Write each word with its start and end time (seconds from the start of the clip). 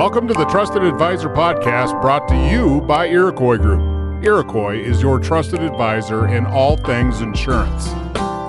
Welcome 0.00 0.26
to 0.28 0.32
the 0.32 0.46
Trusted 0.46 0.82
Advisor 0.82 1.28
Podcast 1.28 2.00
brought 2.00 2.26
to 2.28 2.34
you 2.34 2.80
by 2.80 3.08
Iroquois 3.08 3.58
Group. 3.58 4.24
Iroquois 4.24 4.78
is 4.78 5.02
your 5.02 5.20
trusted 5.20 5.60
advisor 5.60 6.26
in 6.26 6.46
all 6.46 6.78
things 6.78 7.20
insurance. 7.20 7.84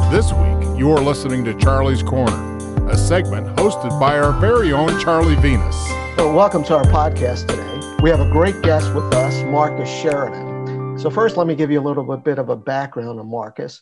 This 0.09 0.31
week, 0.31 0.79
you 0.79 0.89
are 0.93 1.01
listening 1.01 1.43
to 1.43 1.53
Charlie's 1.55 2.03
Corner, 2.03 2.87
a 2.87 2.95
segment 2.95 3.47
hosted 3.58 3.99
by 3.99 4.17
our 4.17 4.31
very 4.40 4.72
own 4.72 4.97
Charlie 5.01 5.35
Venus. 5.35 5.76
So 6.15 6.33
welcome 6.33 6.63
to 6.63 6.77
our 6.77 6.85
podcast 6.85 7.49
today. 7.49 7.97
We 8.01 8.09
have 8.09 8.22
a 8.22 8.31
great 8.31 8.62
guest 8.62 8.95
with 8.95 9.13
us, 9.13 9.44
Marcus 9.44 9.90
Sheridan. 9.90 10.97
So, 10.97 11.09
first, 11.09 11.36
let 11.36 11.47
me 11.47 11.55
give 11.55 11.69
you 11.69 11.81
a 11.81 11.83
little 11.83 12.15
bit 12.15 12.40
of 12.40 12.47
a 12.47 12.55
background 12.55 13.19
on 13.19 13.29
Marcus. 13.29 13.81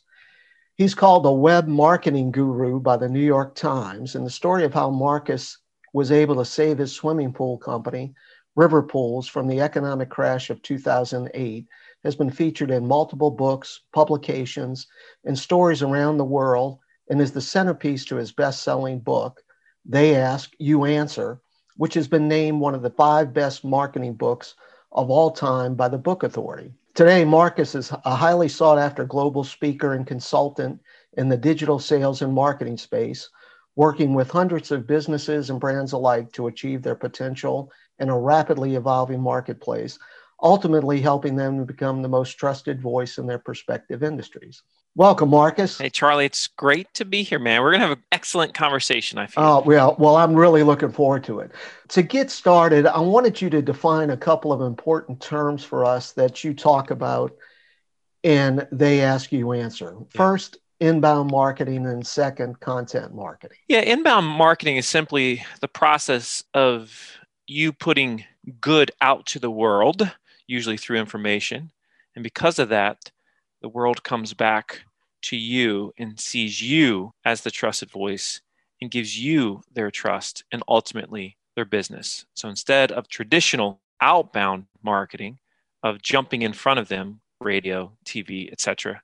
He's 0.73 0.95
called 0.95 1.23
a 1.27 1.31
web 1.31 1.67
marketing 1.67 2.31
guru 2.31 2.79
by 2.79 2.97
the 2.97 3.09
New 3.09 3.23
York 3.23 3.53
Times, 3.53 4.15
and 4.15 4.25
the 4.25 4.31
story 4.31 4.63
of 4.63 4.73
how 4.73 4.89
Marcus 4.89 5.59
was 5.93 6.11
able 6.11 6.35
to 6.35 6.45
save 6.45 6.77
his 6.77 6.93
swimming 6.93 7.33
pool 7.33 7.57
company, 7.57 8.13
River 8.55 8.83
Pools, 8.83 9.27
from 9.27 9.47
the 9.47 9.61
economic 9.61 10.09
crash 10.09 10.49
of 10.49 10.61
2008 10.61 11.67
has 12.03 12.15
been 12.15 12.29
featured 12.29 12.71
in 12.71 12.87
multiple 12.87 13.31
books, 13.31 13.81
publications, 13.93 14.87
and 15.25 15.37
stories 15.37 15.81
around 15.81 16.17
the 16.17 16.25
world, 16.25 16.79
and 17.09 17.21
is 17.21 17.31
the 17.31 17.41
centerpiece 17.41 18.05
to 18.05 18.15
his 18.15 18.31
best 18.31 18.63
selling 18.63 18.99
book, 18.99 19.41
They 19.85 20.15
Ask, 20.15 20.51
You 20.59 20.85
Answer, 20.85 21.41
which 21.77 21.93
has 21.93 22.07
been 22.07 22.27
named 22.27 22.59
one 22.59 22.75
of 22.75 22.81
the 22.81 22.89
five 22.89 23.33
best 23.33 23.63
marketing 23.63 24.13
books 24.13 24.55
of 24.91 25.09
all 25.09 25.31
time 25.31 25.75
by 25.75 25.87
the 25.87 25.97
Book 25.97 26.23
Authority. 26.23 26.73
Today, 26.95 27.23
Marcus 27.23 27.75
is 27.75 27.91
a 28.03 28.15
highly 28.15 28.49
sought 28.49 28.77
after 28.77 29.05
global 29.05 29.43
speaker 29.43 29.93
and 29.93 30.05
consultant 30.05 30.81
in 31.13 31.29
the 31.29 31.37
digital 31.37 31.79
sales 31.79 32.21
and 32.21 32.33
marketing 32.33 32.77
space 32.77 33.29
working 33.79 34.13
with 34.13 34.29
hundreds 34.29 34.71
of 34.71 34.85
businesses 34.85 35.49
and 35.49 35.57
brands 35.57 35.93
alike 35.93 36.29
to 36.33 36.47
achieve 36.47 36.81
their 36.81 36.95
potential 36.95 37.71
in 37.99 38.09
a 38.09 38.19
rapidly 38.19 38.75
evolving 38.75 39.21
marketplace, 39.21 39.97
ultimately 40.43 40.99
helping 40.99 41.37
them 41.37 41.57
to 41.57 41.63
become 41.63 42.01
the 42.01 42.09
most 42.09 42.33
trusted 42.33 42.81
voice 42.81 43.17
in 43.17 43.25
their 43.25 43.41
respective 43.47 44.03
industries. 44.03 44.63
Welcome, 44.95 45.29
Marcus. 45.29 45.77
Hey, 45.77 45.89
Charlie, 45.89 46.25
it's 46.25 46.47
great 46.47 46.93
to 46.95 47.05
be 47.05 47.23
here, 47.23 47.39
man. 47.39 47.61
We're 47.61 47.71
going 47.71 47.79
to 47.79 47.87
have 47.87 47.97
an 47.97 48.03
excellent 48.11 48.53
conversation, 48.53 49.17
I 49.17 49.27
feel. 49.27 49.45
Oh, 49.45 49.61
well, 49.61 49.95
well, 49.97 50.17
I'm 50.17 50.33
really 50.35 50.63
looking 50.63 50.91
forward 50.91 51.23
to 51.23 51.39
it. 51.39 51.51
To 51.89 52.01
get 52.01 52.29
started, 52.29 52.85
I 52.85 52.99
wanted 52.99 53.41
you 53.41 53.49
to 53.51 53.61
define 53.61 54.09
a 54.09 54.17
couple 54.17 54.51
of 54.51 54.59
important 54.59 55.21
terms 55.21 55.63
for 55.63 55.85
us 55.85 56.11
that 56.13 56.43
you 56.43 56.53
talk 56.53 56.91
about 56.91 57.31
and 58.25 58.67
they 58.73 58.99
ask 58.99 59.31
you 59.31 59.53
answer. 59.53 59.95
First, 60.09 60.57
inbound 60.79 61.31
marketing 61.31 61.85
and 61.85 62.05
second 62.05 62.59
content 62.59 63.13
marketing. 63.13 63.57
Yeah 63.67 63.81
inbound 63.81 64.25
marketing 64.25 64.77
is 64.77 64.87
simply 64.87 65.43
the 65.61 65.67
process 65.67 66.43
of 66.53 67.17
you 67.47 67.73
putting 67.73 68.23
good 68.61 68.91
out 69.01 69.25
to 69.27 69.39
the 69.39 69.51
world 69.51 70.11
usually 70.47 70.77
through 70.77 70.97
information. 70.97 71.71
And 72.15 72.23
because 72.23 72.59
of 72.59 72.69
that 72.69 73.11
the 73.61 73.69
world 73.69 74.03
comes 74.03 74.33
back 74.33 74.81
to 75.21 75.35
you 75.35 75.93
and 75.97 76.19
sees 76.19 76.61
you 76.61 77.13
as 77.25 77.41
the 77.41 77.51
trusted 77.51 77.91
voice 77.91 78.41
and 78.81 78.89
gives 78.89 79.19
you 79.19 79.61
their 79.73 79.91
trust 79.91 80.45
and 80.51 80.63
ultimately 80.69 81.35
their 81.55 81.65
business. 81.65 82.25
So 82.35 82.47
instead 82.47 82.93
of 82.93 83.09
traditional 83.09 83.81
outbound 84.01 84.65
marketing 84.81 85.39
of 85.83 86.01
jumping 86.01 86.41
in 86.41 86.53
front 86.53 86.79
of 86.79 86.87
them 86.87 87.19
radio 87.41 87.91
tv 88.05 88.51
etc 88.51 89.01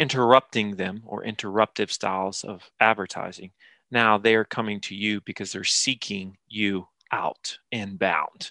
interrupting 0.00 0.76
them 0.76 1.02
or 1.04 1.22
interruptive 1.22 1.92
styles 1.92 2.42
of 2.42 2.70
advertising. 2.80 3.52
Now 3.90 4.16
they 4.16 4.34
are 4.34 4.44
coming 4.46 4.80
to 4.82 4.94
you 4.94 5.20
because 5.20 5.52
they're 5.52 5.62
seeking 5.62 6.38
you 6.48 6.88
out 7.12 7.58
inbound. 7.70 8.50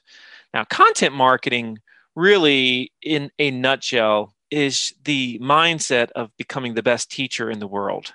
Now, 0.54 0.64
content 0.66 1.16
marketing 1.16 1.80
really, 2.16 2.92
in 3.02 3.32
a 3.40 3.50
nutshell, 3.50 4.36
is 4.52 4.94
the 5.04 5.40
mindset 5.40 6.12
of 6.12 6.36
becoming 6.38 6.76
the 6.76 6.84
best 6.84 7.10
teacher 7.10 7.50
in 7.50 7.60
the 7.60 7.68
world 7.68 8.14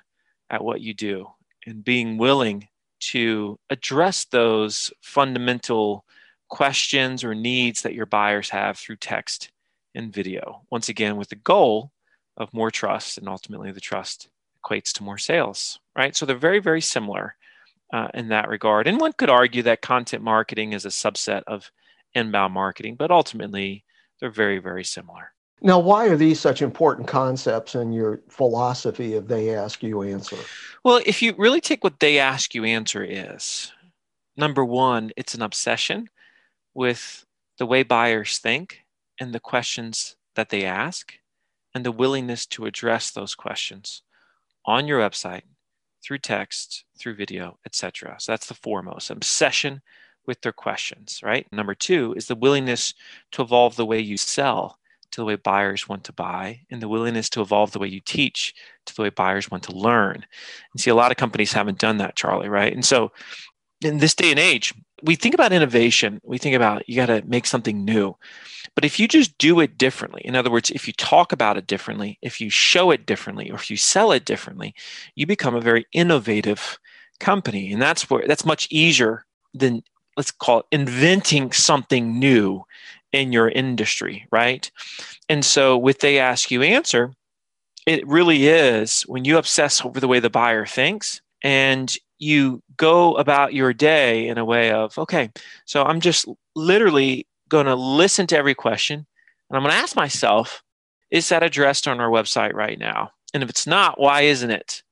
at 0.48 0.62
what 0.62 0.80
you 0.80 0.94
do 0.94 1.26
and 1.66 1.84
being 1.84 2.18
willing 2.18 2.68
to 3.00 3.58
address 3.68 4.26
those 4.26 4.92
fundamental 5.00 6.04
questions 6.48 7.24
or 7.24 7.34
needs 7.34 7.82
that 7.82 7.94
your 7.94 8.06
buyers 8.06 8.50
have 8.50 8.78
through 8.78 8.96
text 8.96 9.50
and 9.94 10.12
video. 10.12 10.62
Once 10.70 10.88
again, 10.88 11.16
with 11.16 11.30
the 11.30 11.36
goal 11.36 11.90
of 12.36 12.52
more 12.52 12.70
trust, 12.70 13.18
and 13.18 13.28
ultimately 13.28 13.72
the 13.72 13.80
trust 13.80 14.28
equates 14.64 14.92
to 14.92 15.02
more 15.02 15.18
sales, 15.18 15.78
right? 15.96 16.16
So 16.16 16.26
they're 16.26 16.36
very, 16.36 16.60
very 16.60 16.80
similar 16.80 17.36
uh, 17.92 18.08
in 18.14 18.28
that 18.28 18.48
regard. 18.48 18.86
And 18.86 19.00
one 19.00 19.12
could 19.12 19.30
argue 19.30 19.62
that 19.62 19.82
content 19.82 20.22
marketing 20.22 20.72
is 20.72 20.84
a 20.84 20.88
subset 20.88 21.42
of 21.46 21.70
inbound 22.14 22.54
marketing, 22.54 22.96
but 22.96 23.10
ultimately 23.10 23.84
they're 24.20 24.30
very, 24.30 24.58
very 24.58 24.84
similar. 24.84 25.32
Now, 25.60 25.78
why 25.78 26.08
are 26.08 26.16
these 26.16 26.40
such 26.40 26.60
important 26.60 27.08
concepts 27.08 27.74
in 27.74 27.92
your 27.92 28.20
philosophy 28.28 29.14
of 29.14 29.28
they 29.28 29.54
ask 29.54 29.82
you 29.82 30.02
answer? 30.02 30.36
Well, 30.84 31.00
if 31.06 31.22
you 31.22 31.34
really 31.38 31.60
take 31.60 31.84
what 31.84 32.00
they 32.00 32.18
ask 32.18 32.54
you 32.54 32.64
answer 32.64 33.02
is, 33.02 33.72
number 34.36 34.64
one, 34.64 35.10
it's 35.16 35.34
an 35.34 35.42
obsession 35.42 36.08
with 36.74 37.24
the 37.58 37.66
way 37.66 37.82
buyers 37.82 38.38
think 38.38 38.80
and 39.20 39.32
the 39.32 39.40
questions 39.40 40.16
that 40.34 40.50
they 40.50 40.64
ask 40.64 41.14
and 41.74 41.84
the 41.84 41.92
willingness 41.92 42.46
to 42.46 42.66
address 42.66 43.10
those 43.10 43.34
questions 43.34 44.02
on 44.66 44.86
your 44.86 45.00
website 45.00 45.42
through 46.02 46.18
text, 46.18 46.84
through 46.98 47.14
video, 47.14 47.58
etc. 47.66 48.16
So 48.18 48.32
that's 48.32 48.46
the 48.46 48.54
foremost 48.54 49.10
obsession 49.10 49.82
with 50.26 50.40
their 50.42 50.52
questions, 50.52 51.20
right? 51.22 51.46
Number 51.52 51.74
two 51.74 52.14
is 52.16 52.26
the 52.26 52.34
willingness 52.34 52.94
to 53.32 53.42
evolve 53.42 53.76
the 53.76 53.86
way 53.86 54.00
you 54.00 54.16
sell 54.16 54.78
to 55.10 55.20
the 55.20 55.24
way 55.24 55.36
buyers 55.36 55.88
want 55.88 56.02
to 56.04 56.12
buy, 56.12 56.60
and 56.72 56.82
the 56.82 56.88
willingness 56.88 57.30
to 57.30 57.40
evolve 57.40 57.70
the 57.70 57.78
way 57.78 57.86
you 57.86 58.00
teach 58.00 58.52
to 58.84 58.94
the 58.96 59.02
way 59.02 59.10
buyers 59.10 59.48
want 59.48 59.62
to 59.62 59.72
learn. 59.72 60.16
And 60.16 60.80
see, 60.80 60.90
a 60.90 60.94
lot 60.94 61.12
of 61.12 61.16
companies 61.16 61.52
haven't 61.52 61.78
done 61.78 61.98
that, 61.98 62.16
Charlie, 62.16 62.48
right? 62.48 62.72
And 62.72 62.84
so 62.84 63.12
in 63.80 63.98
this 63.98 64.16
day 64.16 64.30
and 64.30 64.40
age, 64.40 64.74
we 65.04 65.16
think 65.16 65.34
about 65.34 65.52
innovation, 65.52 66.18
we 66.24 66.38
think 66.38 66.56
about 66.56 66.88
you 66.88 66.96
got 66.96 67.06
to 67.06 67.22
make 67.26 67.46
something 67.46 67.84
new. 67.84 68.16
But 68.74 68.84
if 68.84 68.98
you 68.98 69.06
just 69.06 69.36
do 69.36 69.60
it 69.60 69.76
differently, 69.76 70.22
in 70.24 70.34
other 70.34 70.50
words, 70.50 70.70
if 70.70 70.86
you 70.86 70.94
talk 70.94 71.30
about 71.30 71.58
it 71.58 71.66
differently, 71.66 72.18
if 72.22 72.40
you 72.40 72.48
show 72.48 72.90
it 72.90 73.04
differently, 73.04 73.50
or 73.50 73.54
if 73.54 73.70
you 73.70 73.76
sell 73.76 74.12
it 74.12 74.24
differently, 74.24 74.74
you 75.14 75.26
become 75.26 75.54
a 75.54 75.60
very 75.60 75.86
innovative 75.92 76.78
company. 77.20 77.70
And 77.70 77.82
that's 77.82 78.08
where 78.08 78.26
that's 78.26 78.46
much 78.46 78.66
easier 78.70 79.26
than 79.52 79.82
let's 80.16 80.30
call 80.30 80.60
it 80.60 80.66
inventing 80.72 81.52
something 81.52 82.18
new 82.18 82.64
in 83.12 83.32
your 83.32 83.50
industry, 83.50 84.26
right? 84.32 84.70
And 85.28 85.44
so 85.44 85.76
with 85.76 86.00
they 86.00 86.18
ask 86.18 86.50
you 86.50 86.62
answer, 86.62 87.12
it 87.86 88.06
really 88.06 88.48
is 88.48 89.02
when 89.02 89.24
you 89.24 89.36
obsess 89.36 89.84
over 89.84 90.00
the 90.00 90.08
way 90.08 90.18
the 90.18 90.30
buyer 90.30 90.64
thinks 90.64 91.20
and 91.42 91.94
you 92.24 92.62
go 92.76 93.14
about 93.14 93.54
your 93.54 93.72
day 93.72 94.26
in 94.26 94.38
a 94.38 94.44
way 94.44 94.72
of, 94.72 94.98
okay, 94.98 95.30
so 95.66 95.84
I'm 95.84 96.00
just 96.00 96.26
literally 96.56 97.26
going 97.48 97.66
to 97.66 97.74
listen 97.74 98.26
to 98.28 98.36
every 98.36 98.54
question 98.54 99.06
and 99.50 99.56
I'm 99.56 99.62
going 99.62 99.72
to 99.72 99.78
ask 99.78 99.94
myself, 99.94 100.62
is 101.10 101.28
that 101.28 101.42
addressed 101.42 101.86
on 101.86 102.00
our 102.00 102.10
website 102.10 102.54
right 102.54 102.78
now? 102.78 103.10
And 103.32 103.42
if 103.42 103.50
it's 103.50 103.66
not, 103.66 104.00
why 104.00 104.22
isn't 104.22 104.50
it? 104.50 104.82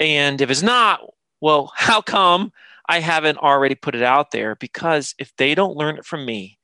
And 0.00 0.40
if 0.40 0.50
it's 0.50 0.62
not, 0.62 1.00
well, 1.40 1.72
how 1.74 2.00
come 2.00 2.52
I 2.88 3.00
haven't 3.00 3.38
already 3.38 3.74
put 3.74 3.94
it 3.94 4.02
out 4.02 4.32
there? 4.32 4.56
Because 4.56 5.14
if 5.18 5.34
they 5.36 5.54
don't 5.54 5.76
learn 5.76 5.96
it 5.96 6.04
from 6.04 6.26
me, 6.26 6.58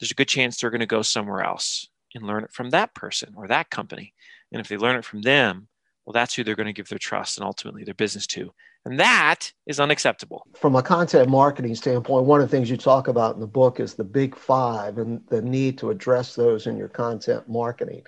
there's 0.00 0.10
a 0.10 0.14
good 0.14 0.28
chance 0.28 0.56
they're 0.56 0.70
going 0.70 0.80
to 0.80 0.86
go 0.86 1.02
somewhere 1.02 1.42
else 1.42 1.88
and 2.14 2.26
learn 2.26 2.44
it 2.44 2.52
from 2.52 2.70
that 2.70 2.94
person 2.94 3.32
or 3.36 3.46
that 3.48 3.70
company. 3.70 4.12
And 4.52 4.60
if 4.60 4.68
they 4.68 4.76
learn 4.76 4.96
it 4.96 5.04
from 5.04 5.22
them, 5.22 5.68
well, 6.04 6.12
that's 6.12 6.34
who 6.34 6.44
they're 6.44 6.56
going 6.56 6.66
to 6.66 6.72
give 6.72 6.88
their 6.88 6.98
trust 6.98 7.38
and 7.38 7.44
ultimately 7.44 7.84
their 7.84 7.94
business 7.94 8.26
to. 8.28 8.52
And 8.86 9.00
that 9.00 9.52
is 9.66 9.80
unacceptable. 9.80 10.46
From 10.54 10.76
a 10.76 10.82
content 10.82 11.28
marketing 11.28 11.74
standpoint, 11.74 12.24
one 12.24 12.40
of 12.40 12.48
the 12.48 12.56
things 12.56 12.70
you 12.70 12.76
talk 12.76 13.08
about 13.08 13.34
in 13.34 13.40
the 13.40 13.46
book 13.46 13.80
is 13.80 13.94
the 13.94 14.04
big 14.04 14.36
five 14.36 14.98
and 14.98 15.20
the 15.28 15.42
need 15.42 15.76
to 15.78 15.90
address 15.90 16.36
those 16.36 16.68
in 16.68 16.76
your 16.76 16.86
content 16.86 17.48
marketing. 17.48 18.02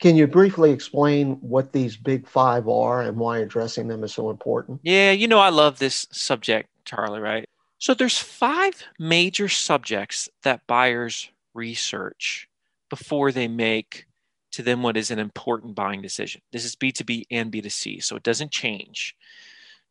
Can 0.00 0.14
you 0.14 0.28
briefly 0.28 0.70
explain 0.70 1.38
what 1.40 1.72
these 1.72 1.96
big 1.96 2.28
five 2.28 2.68
are 2.68 3.02
and 3.02 3.16
why 3.16 3.38
addressing 3.38 3.88
them 3.88 4.04
is 4.04 4.14
so 4.14 4.30
important? 4.30 4.78
Yeah, 4.84 5.10
you 5.10 5.26
know, 5.26 5.40
I 5.40 5.48
love 5.48 5.80
this 5.80 6.06
subject, 6.12 6.68
Charlie, 6.84 7.20
right? 7.20 7.48
So 7.78 7.92
there's 7.92 8.18
five 8.18 8.80
major 9.00 9.48
subjects 9.48 10.28
that 10.44 10.68
buyers 10.68 11.30
research 11.52 12.48
before 12.90 13.32
they 13.32 13.48
make 13.48 14.06
to 14.52 14.62
them 14.62 14.84
what 14.84 14.96
is 14.96 15.10
an 15.10 15.18
important 15.18 15.74
buying 15.74 16.00
decision. 16.00 16.42
This 16.52 16.64
is 16.64 16.76
B2B 16.76 17.24
and 17.28 17.50
B2C, 17.50 18.04
so 18.04 18.14
it 18.14 18.22
doesn't 18.22 18.52
change. 18.52 19.16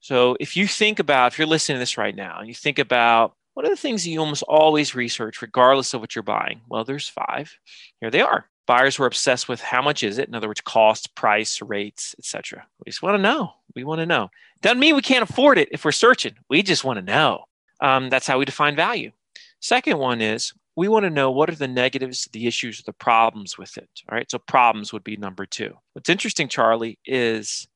So 0.01 0.35
if 0.39 0.57
you 0.57 0.67
think 0.67 0.99
about, 0.99 1.31
if 1.31 1.37
you're 1.37 1.47
listening 1.47 1.75
to 1.75 1.79
this 1.79 1.97
right 1.97 2.15
now, 2.15 2.39
and 2.39 2.47
you 2.47 2.55
think 2.55 2.79
about 2.79 3.35
what 3.53 3.65
are 3.65 3.69
the 3.69 3.75
things 3.75 4.03
that 4.03 4.09
you 4.09 4.19
almost 4.19 4.43
always 4.43 4.95
research, 4.95 5.41
regardless 5.41 5.93
of 5.93 6.01
what 6.01 6.15
you're 6.15 6.23
buying? 6.23 6.61
Well, 6.67 6.83
there's 6.83 7.07
five. 7.07 7.57
Here 7.99 8.09
they 8.09 8.21
are. 8.21 8.47
Buyers 8.65 8.97
were 8.97 9.05
obsessed 9.05 9.47
with 9.47 9.61
how 9.61 9.81
much 9.81 10.03
is 10.03 10.17
it? 10.17 10.27
In 10.27 10.35
other 10.35 10.47
words, 10.47 10.61
cost, 10.61 11.13
price, 11.15 11.61
rates, 11.61 12.15
etc. 12.17 12.65
We 12.83 12.89
just 12.89 13.03
want 13.03 13.15
to 13.15 13.21
know. 13.21 13.53
We 13.75 13.83
want 13.83 13.99
to 13.99 14.05
know. 14.05 14.29
Doesn't 14.61 14.79
mean 14.79 14.95
we 14.95 15.01
can't 15.01 15.29
afford 15.29 15.57
it 15.57 15.69
if 15.71 15.85
we're 15.85 15.91
searching. 15.91 16.35
We 16.49 16.63
just 16.63 16.83
want 16.83 16.97
to 16.97 17.05
know. 17.05 17.45
Um, 17.81 18.09
that's 18.09 18.27
how 18.27 18.39
we 18.39 18.45
define 18.45 18.75
value. 18.75 19.11
Second 19.59 19.97
one 19.97 20.21
is 20.21 20.53
we 20.75 20.87
want 20.87 21.03
to 21.03 21.09
know 21.09 21.31
what 21.31 21.49
are 21.49 21.55
the 21.55 21.67
negatives, 21.67 22.29
the 22.31 22.47
issues, 22.47 22.81
the 22.81 22.93
problems 22.93 23.57
with 23.57 23.77
it. 23.77 23.89
All 24.09 24.15
right. 24.15 24.29
So 24.31 24.39
problems 24.39 24.93
would 24.93 25.03
be 25.03 25.17
number 25.17 25.45
two. 25.45 25.75
What's 25.93 26.09
interesting, 26.09 26.47
Charlie, 26.47 26.97
is 27.05 27.67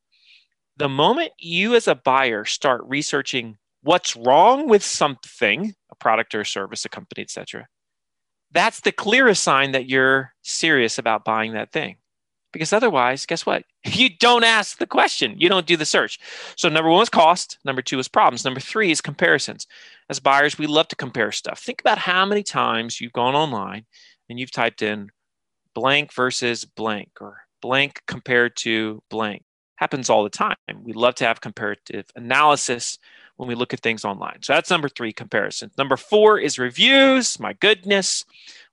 the 0.76 0.88
moment 0.88 1.32
you 1.38 1.74
as 1.74 1.88
a 1.88 1.94
buyer 1.94 2.44
start 2.44 2.82
researching 2.86 3.56
what's 3.82 4.16
wrong 4.16 4.68
with 4.68 4.82
something, 4.82 5.74
a 5.90 5.94
product 5.96 6.34
or 6.34 6.40
a 6.40 6.46
service, 6.46 6.84
a 6.84 6.88
company, 6.88 7.22
etc., 7.22 7.66
that's 8.52 8.80
the 8.80 8.92
clearest 8.92 9.42
sign 9.42 9.72
that 9.72 9.88
you're 9.88 10.32
serious 10.42 10.98
about 10.98 11.24
buying 11.24 11.52
that 11.52 11.72
thing. 11.72 11.96
Because 12.52 12.72
otherwise, 12.72 13.26
guess 13.26 13.44
what? 13.44 13.64
You 13.84 14.10
don't 14.18 14.44
ask 14.44 14.78
the 14.78 14.86
question, 14.86 15.36
you 15.38 15.48
don't 15.48 15.66
do 15.66 15.76
the 15.76 15.84
search. 15.84 16.18
So, 16.56 16.68
number 16.68 16.90
one 16.90 17.02
is 17.02 17.08
cost. 17.08 17.58
Number 17.64 17.82
two 17.82 17.98
is 17.98 18.08
problems. 18.08 18.44
Number 18.44 18.60
three 18.60 18.90
is 18.90 19.00
comparisons. 19.00 19.66
As 20.10 20.20
buyers, 20.20 20.58
we 20.58 20.66
love 20.66 20.88
to 20.88 20.96
compare 20.96 21.32
stuff. 21.32 21.60
Think 21.60 21.80
about 21.80 21.98
how 21.98 22.26
many 22.26 22.42
times 22.42 23.00
you've 23.00 23.12
gone 23.12 23.34
online 23.34 23.86
and 24.28 24.40
you've 24.40 24.50
typed 24.50 24.82
in 24.82 25.10
blank 25.74 26.12
versus 26.12 26.64
blank 26.64 27.10
or 27.20 27.42
blank 27.62 28.02
compared 28.06 28.56
to 28.56 29.02
blank. 29.08 29.45
Happens 29.76 30.10
all 30.10 30.24
the 30.24 30.30
time. 30.30 30.56
We 30.82 30.92
love 30.92 31.14
to 31.16 31.24
have 31.24 31.40
comparative 31.40 32.10
analysis 32.16 32.98
when 33.36 33.48
we 33.48 33.54
look 33.54 33.74
at 33.74 33.80
things 33.80 34.04
online. 34.04 34.38
So 34.42 34.54
that's 34.54 34.70
number 34.70 34.88
three, 34.88 35.12
comparison. 35.12 35.70
Number 35.76 35.96
four 35.96 36.38
is 36.38 36.58
reviews. 36.58 37.38
My 37.38 37.52
goodness. 37.52 38.24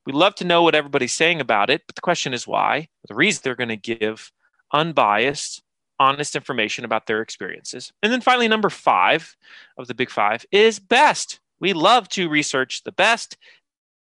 We 0.06 0.14
love 0.14 0.36
to 0.36 0.46
know 0.46 0.64
what 0.64 0.76
everybody's 0.76 1.14
saying 1.14 1.42
about 1.42 1.70
it, 1.70 1.84
but 1.88 1.96
the 1.96 2.02
question 2.02 2.34
is 2.34 2.48
why? 2.48 2.90
The 3.08 3.16
reason 3.16 3.42
they're 3.44 3.56
going 3.56 3.70
to 3.70 3.78
give 3.78 4.32
unbiased, 4.74 5.62
honest 6.00 6.36
information 6.36 6.84
about 6.84 7.06
their 7.06 7.22
experiences. 7.22 7.94
And 8.02 8.12
then 8.12 8.22
finally, 8.22 8.48
number 8.48 8.70
five 8.70 9.36
of 9.78 9.88
the 9.88 9.94
big 9.94 10.10
five 10.10 10.46
is 10.52 10.80
best. 10.80 11.40
We 11.60 11.74
love 11.74 12.10
to 12.10 12.30
research 12.30 12.84
the 12.84 12.92
best. 12.92 13.38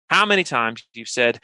How 0.08 0.24
many 0.24 0.44
times 0.44 0.86
you've 0.94 1.08
said 1.08 1.40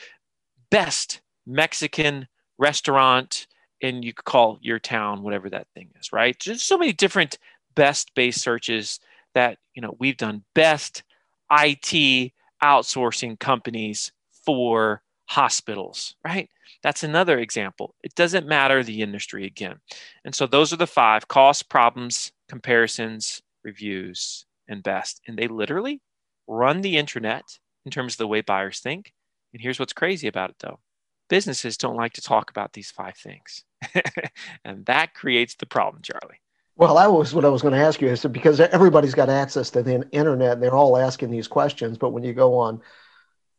best 0.70 1.20
Mexican 1.46 2.28
restaurant 2.58 3.46
and 3.82 4.04
you 4.04 4.12
could 4.12 4.24
call 4.24 4.58
your 4.60 4.78
town 4.78 5.22
whatever 5.22 5.48
that 5.50 5.68
thing 5.74 5.90
is, 6.00 6.12
right? 6.12 6.38
Just 6.38 6.66
so 6.66 6.78
many 6.78 6.92
different 6.92 7.38
best 7.74 8.14
based 8.14 8.40
searches 8.40 9.00
that, 9.34 9.58
you 9.74 9.82
know, 9.82 9.96
we've 9.98 10.16
done 10.16 10.44
best 10.54 11.02
IT 11.50 12.32
outsourcing 12.62 13.38
companies 13.38 14.12
for 14.44 15.02
hospitals, 15.26 16.16
right? 16.24 16.48
That's 16.82 17.04
another 17.04 17.38
example. 17.38 17.94
It 18.02 18.14
doesn't 18.14 18.46
matter 18.46 18.82
the 18.82 19.02
industry 19.02 19.46
again. 19.46 19.76
And 20.24 20.34
so 20.34 20.46
those 20.46 20.72
are 20.72 20.76
the 20.76 20.86
five 20.86 21.28
cost, 21.28 21.68
problems, 21.68 22.32
comparisons, 22.48 23.42
reviews, 23.64 24.46
and 24.68 24.82
best. 24.82 25.20
And 25.26 25.38
they 25.38 25.48
literally 25.48 26.00
run 26.46 26.80
the 26.80 26.96
internet 26.96 27.44
in 27.84 27.90
terms 27.90 28.14
of 28.14 28.18
the 28.18 28.26
way 28.26 28.40
buyers 28.40 28.80
think. 28.80 29.12
And 29.52 29.62
here's 29.62 29.78
what's 29.78 29.92
crazy 29.92 30.28
about 30.28 30.50
it 30.50 30.56
though 30.60 30.80
businesses 31.28 31.76
don't 31.76 31.96
like 31.96 32.14
to 32.14 32.22
talk 32.22 32.50
about 32.50 32.72
these 32.72 32.90
five 32.90 33.16
things. 33.16 33.64
and 34.64 34.84
that 34.86 35.14
creates 35.14 35.54
the 35.56 35.66
problem, 35.66 36.02
Charlie. 36.02 36.40
Well, 36.76 36.94
that 36.94 37.12
was 37.12 37.34
what 37.34 37.44
I 37.44 37.48
was 37.48 37.62
going 37.62 37.74
to 37.74 37.80
ask 37.80 38.00
you. 38.00 38.08
Is 38.08 38.24
because 38.24 38.60
everybody's 38.60 39.14
got 39.14 39.28
access 39.28 39.70
to 39.70 39.82
the 39.82 40.08
internet 40.12 40.52
and 40.52 40.62
they're 40.62 40.76
all 40.76 40.96
asking 40.96 41.30
these 41.30 41.48
questions. 41.48 41.98
But 41.98 42.10
when 42.10 42.22
you 42.22 42.32
go 42.32 42.56
on 42.56 42.80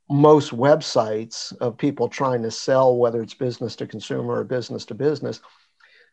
most 0.09 0.51
websites 0.51 1.55
of 1.57 1.77
people 1.77 2.07
trying 2.07 2.41
to 2.43 2.51
sell, 2.51 2.95
whether 2.95 3.21
it's 3.21 3.33
business 3.33 3.75
to 3.75 3.87
consumer 3.87 4.35
or 4.35 4.43
business 4.43 4.85
to 4.85 4.95
business, 4.95 5.41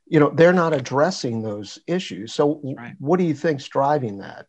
you 0.07 0.21
know, 0.21 0.31
they're 0.31 0.53
not 0.53 0.75
addressing 0.75 1.43
those 1.43 1.79
issues. 1.87 2.35
So, 2.35 2.61
right. 2.77 2.95
what 2.99 3.19
do 3.19 3.25
you 3.25 3.35
think's 3.35 3.69
driving 3.69 4.19
that? 4.19 4.47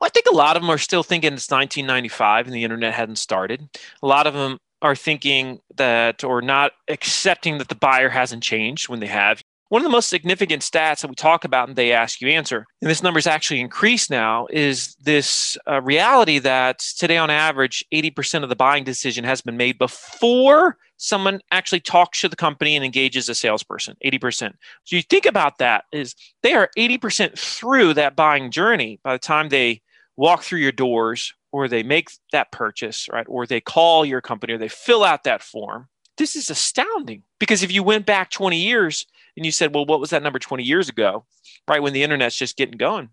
Well, 0.00 0.06
I 0.06 0.10
think 0.10 0.26
a 0.26 0.34
lot 0.34 0.56
of 0.56 0.62
them 0.62 0.70
are 0.70 0.78
still 0.78 1.02
thinking 1.02 1.34
it's 1.34 1.50
1995 1.50 2.46
and 2.46 2.54
the 2.54 2.64
internet 2.64 2.94
hadn't 2.94 3.16
started. 3.16 3.68
A 4.02 4.06
lot 4.06 4.26
of 4.26 4.34
them 4.34 4.58
are 4.82 4.96
thinking 4.96 5.60
that 5.76 6.24
or 6.24 6.42
not 6.42 6.72
accepting 6.88 7.58
that 7.58 7.68
the 7.68 7.74
buyer 7.74 8.08
hasn't 8.08 8.42
changed 8.42 8.88
when 8.88 9.00
they 9.00 9.06
have. 9.06 9.40
One 9.68 9.80
of 9.80 9.84
the 9.84 9.90
most 9.90 10.10
significant 10.10 10.60
stats 10.60 11.00
that 11.00 11.08
we 11.08 11.14
talk 11.14 11.44
about 11.44 11.68
and 11.68 11.78
they 11.78 11.92
ask 11.92 12.20
you 12.20 12.28
answer, 12.28 12.66
and 12.82 12.90
this 12.90 13.02
number 13.02 13.18
is 13.18 13.26
actually 13.26 13.60
increased 13.60 14.10
now, 14.10 14.46
is 14.50 14.94
this 14.96 15.56
uh, 15.66 15.80
reality 15.80 16.38
that 16.40 16.80
today 16.98 17.16
on 17.16 17.30
average, 17.30 17.82
80% 17.94 18.42
of 18.42 18.50
the 18.50 18.56
buying 18.56 18.84
decision 18.84 19.24
has 19.24 19.40
been 19.40 19.56
made 19.56 19.78
before 19.78 20.76
someone 21.02 21.40
actually 21.50 21.80
talks 21.80 22.20
to 22.20 22.28
the 22.28 22.36
company 22.36 22.76
and 22.76 22.84
engages 22.84 23.28
a 23.28 23.34
salesperson 23.34 23.96
80% 24.04 24.52
so 24.84 24.96
you 24.96 25.02
think 25.02 25.26
about 25.26 25.58
that 25.58 25.84
is 25.90 26.14
they 26.44 26.54
are 26.54 26.70
80% 26.78 27.36
through 27.36 27.94
that 27.94 28.14
buying 28.14 28.52
journey 28.52 29.00
by 29.02 29.12
the 29.12 29.18
time 29.18 29.48
they 29.48 29.82
walk 30.16 30.42
through 30.44 30.60
your 30.60 30.70
doors 30.70 31.34
or 31.52 31.68
they 31.68 31.82
make 31.82 32.10
that 32.32 32.50
purchase 32.50 33.08
right 33.12 33.26
or 33.28 33.46
they 33.46 33.60
call 33.60 34.04
your 34.04 34.20
company 34.20 34.52
or 34.52 34.58
they 34.58 34.68
fill 34.68 35.04
out 35.04 35.24
that 35.24 35.42
form 35.42 35.88
this 36.16 36.36
is 36.36 36.50
astounding 36.50 37.22
because 37.38 37.62
if 37.62 37.72
you 37.72 37.82
went 37.82 38.06
back 38.06 38.30
20 38.30 38.56
years 38.56 39.06
and 39.36 39.46
you 39.46 39.52
said, 39.52 39.74
well, 39.74 39.86
what 39.86 40.00
was 40.00 40.10
that 40.10 40.22
number 40.22 40.38
20 40.38 40.62
years 40.62 40.88
ago, 40.88 41.24
right 41.68 41.82
when 41.82 41.92
the 41.92 42.02
internet's 42.02 42.36
just 42.36 42.56
getting 42.56 42.76
going? 42.76 43.08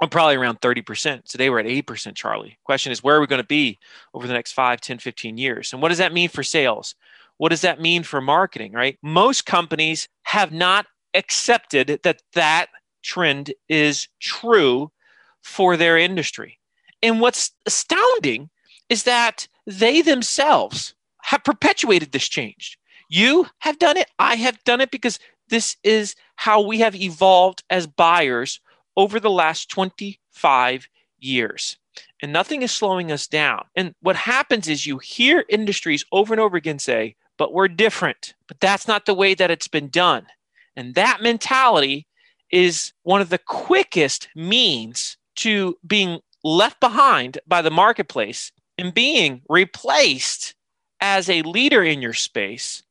Well, 0.00 0.08
probably 0.08 0.36
around 0.36 0.60
30%. 0.60 1.24
Today 1.24 1.50
we're 1.50 1.58
at 1.58 1.66
8%, 1.66 2.14
Charlie. 2.14 2.56
Question 2.64 2.92
is, 2.92 3.02
where 3.02 3.16
are 3.16 3.20
we 3.20 3.26
going 3.26 3.42
to 3.42 3.46
be 3.46 3.78
over 4.14 4.28
the 4.28 4.32
next 4.32 4.52
5, 4.52 4.80
10, 4.80 4.98
15 4.98 5.38
years? 5.38 5.72
And 5.72 5.82
what 5.82 5.88
does 5.88 5.98
that 5.98 6.12
mean 6.12 6.28
for 6.28 6.44
sales? 6.44 6.94
What 7.38 7.48
does 7.48 7.62
that 7.62 7.80
mean 7.80 8.04
for 8.04 8.20
marketing, 8.20 8.72
right? 8.72 8.96
Most 9.02 9.44
companies 9.44 10.08
have 10.22 10.52
not 10.52 10.86
accepted 11.14 12.00
that 12.04 12.22
that 12.34 12.68
trend 13.02 13.52
is 13.68 14.08
true 14.20 14.92
for 15.42 15.76
their 15.76 15.98
industry. 15.98 16.58
And 17.02 17.20
what's 17.20 17.52
astounding 17.66 18.50
is 18.88 19.04
that 19.04 19.48
they 19.66 20.02
themselves 20.02 20.94
have 21.22 21.44
perpetuated 21.44 22.12
this 22.12 22.28
change. 22.28 22.78
You 23.08 23.46
have 23.58 23.78
done 23.78 23.96
it. 23.96 24.10
I 24.18 24.36
have 24.36 24.62
done 24.64 24.80
it 24.80 24.90
because 24.90 25.18
this 25.48 25.76
is 25.82 26.14
how 26.36 26.60
we 26.60 26.80
have 26.80 26.94
evolved 26.94 27.62
as 27.70 27.86
buyers 27.86 28.60
over 28.96 29.20
the 29.20 29.30
last 29.30 29.68
25 29.70 30.88
years. 31.18 31.76
And 32.22 32.32
nothing 32.32 32.62
is 32.62 32.72
slowing 32.72 33.10
us 33.10 33.26
down. 33.26 33.64
And 33.76 33.94
what 34.00 34.16
happens 34.16 34.68
is 34.68 34.86
you 34.86 34.98
hear 34.98 35.44
industries 35.48 36.04
over 36.12 36.34
and 36.34 36.40
over 36.40 36.56
again 36.56 36.78
say, 36.78 37.16
but 37.36 37.52
we're 37.52 37.68
different. 37.68 38.34
But 38.46 38.60
that's 38.60 38.88
not 38.88 39.06
the 39.06 39.14
way 39.14 39.34
that 39.34 39.50
it's 39.50 39.68
been 39.68 39.88
done. 39.88 40.26
And 40.76 40.94
that 40.94 41.22
mentality 41.22 42.06
is 42.50 42.92
one 43.02 43.20
of 43.20 43.30
the 43.30 43.38
quickest 43.38 44.28
means 44.34 45.16
to 45.36 45.76
being 45.86 46.20
left 46.48 46.80
behind 46.80 47.38
by 47.46 47.62
the 47.62 47.70
marketplace 47.70 48.52
and 48.76 48.94
being 48.94 49.42
replaced 49.48 50.54
as 51.00 51.28
a 51.28 51.42
leader 51.42 51.82
in 51.82 52.02
your 52.02 52.14
space 52.14 52.82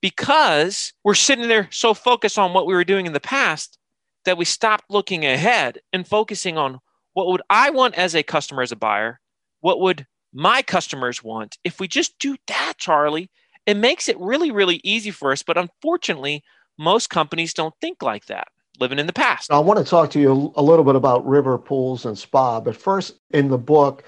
because 0.00 0.92
we're 1.04 1.14
sitting 1.14 1.48
there 1.48 1.68
so 1.70 1.94
focused 1.94 2.38
on 2.38 2.52
what 2.52 2.66
we 2.66 2.74
were 2.74 2.84
doing 2.84 3.06
in 3.06 3.12
the 3.12 3.20
past 3.20 3.78
that 4.24 4.38
we 4.38 4.44
stopped 4.44 4.90
looking 4.90 5.24
ahead 5.24 5.78
and 5.92 6.06
focusing 6.06 6.58
on 6.58 6.78
what 7.14 7.28
would 7.28 7.42
I 7.50 7.70
want 7.70 7.94
as 7.94 8.14
a 8.14 8.22
customer, 8.22 8.62
as 8.62 8.72
a 8.72 8.76
buyer? 8.76 9.20
What 9.60 9.80
would 9.80 10.06
my 10.32 10.62
customers 10.62 11.22
want? 11.22 11.58
If 11.64 11.80
we 11.80 11.88
just 11.88 12.18
do 12.18 12.36
that, 12.46 12.74
Charlie, 12.78 13.30
it 13.66 13.76
makes 13.76 14.08
it 14.08 14.20
really, 14.20 14.50
really 14.50 14.80
easy 14.84 15.10
for 15.10 15.32
us. 15.32 15.42
But 15.42 15.58
unfortunately, 15.58 16.44
most 16.78 17.10
companies 17.10 17.54
don't 17.54 17.74
think 17.80 18.02
like 18.02 18.26
that, 18.26 18.48
living 18.78 18.98
in 18.98 19.06
the 19.06 19.12
past. 19.12 19.50
I 19.52 19.58
want 19.58 19.78
to 19.78 19.84
talk 19.84 20.10
to 20.10 20.20
you 20.20 20.52
a 20.56 20.62
little 20.62 20.84
bit 20.84 20.96
about 20.96 21.26
river 21.26 21.58
pools 21.58 22.04
and 22.06 22.16
spa. 22.18 22.60
But 22.60 22.76
first, 22.76 23.18
in 23.30 23.48
the 23.48 23.58
book, 23.58 24.04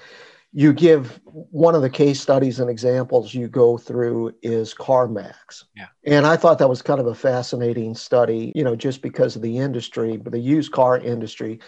you 0.53 0.73
give 0.73 1.19
one 1.25 1.75
of 1.75 1.81
the 1.81 1.89
case 1.89 2.19
studies 2.19 2.59
and 2.59 2.69
examples 2.69 3.33
you 3.33 3.47
go 3.47 3.77
through 3.77 4.33
is 4.41 4.73
CarMax. 4.73 5.63
Yeah. 5.75 5.87
And 6.05 6.25
I 6.25 6.35
thought 6.35 6.59
that 6.59 6.67
was 6.69 6.81
kind 6.81 6.99
of 6.99 7.07
a 7.07 7.15
fascinating 7.15 7.95
study, 7.95 8.51
you 8.53 8.63
know, 8.63 8.75
just 8.75 9.01
because 9.01 9.35
of 9.35 9.41
the 9.41 9.57
industry, 9.57 10.17
but 10.17 10.33
the 10.33 10.39
used 10.39 10.73
car 10.73 10.97
industry. 10.97 11.59